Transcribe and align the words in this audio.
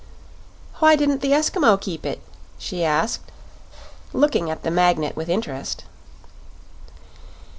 "Why 0.79 0.95
didn't 0.95 1.21
the 1.21 1.31
Eskimo 1.31 1.79
keep 1.79 2.07
it?" 2.07 2.23
she 2.57 2.83
asked, 2.83 3.31
looking 4.13 4.49
at 4.49 4.63
the 4.63 4.71
Magnet 4.71 5.15
with 5.15 5.29
interest. 5.29 5.83